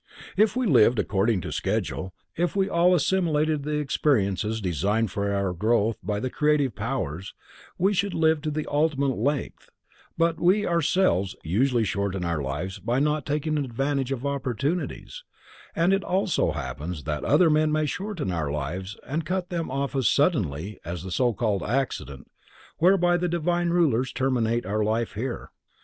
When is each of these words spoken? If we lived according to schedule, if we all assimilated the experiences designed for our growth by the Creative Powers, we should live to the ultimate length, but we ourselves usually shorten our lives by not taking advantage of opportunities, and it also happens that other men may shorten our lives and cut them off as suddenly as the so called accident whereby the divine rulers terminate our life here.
If 0.35 0.55
we 0.55 0.65
lived 0.65 0.97
according 0.97 1.41
to 1.41 1.51
schedule, 1.51 2.11
if 2.35 2.55
we 2.55 2.67
all 2.67 2.95
assimilated 2.95 3.61
the 3.61 3.77
experiences 3.77 4.59
designed 4.59 5.11
for 5.11 5.31
our 5.31 5.53
growth 5.53 5.99
by 6.01 6.19
the 6.19 6.31
Creative 6.31 6.73
Powers, 6.75 7.35
we 7.77 7.93
should 7.93 8.15
live 8.15 8.41
to 8.41 8.49
the 8.49 8.65
ultimate 8.65 9.15
length, 9.15 9.69
but 10.17 10.39
we 10.39 10.65
ourselves 10.65 11.35
usually 11.43 11.83
shorten 11.83 12.25
our 12.25 12.41
lives 12.41 12.79
by 12.79 12.97
not 12.97 13.27
taking 13.27 13.59
advantage 13.59 14.11
of 14.11 14.25
opportunities, 14.25 15.23
and 15.75 15.93
it 15.93 16.03
also 16.03 16.53
happens 16.53 17.03
that 17.03 17.23
other 17.23 17.51
men 17.51 17.71
may 17.71 17.85
shorten 17.85 18.31
our 18.31 18.49
lives 18.49 18.97
and 19.05 19.23
cut 19.23 19.49
them 19.51 19.69
off 19.69 19.95
as 19.95 20.07
suddenly 20.07 20.79
as 20.83 21.03
the 21.03 21.11
so 21.11 21.31
called 21.31 21.61
accident 21.61 22.25
whereby 22.79 23.17
the 23.17 23.29
divine 23.29 23.69
rulers 23.69 24.11
terminate 24.11 24.65
our 24.65 24.83
life 24.83 25.13
here. 25.13 25.51